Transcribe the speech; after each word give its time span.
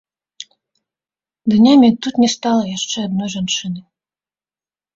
Днямі 1.55 1.89
тут 2.07 2.13
не 2.25 2.29
стала 2.37 2.63
яшчэ 2.77 2.97
адной 3.11 3.29
жанчыны. 3.37 3.79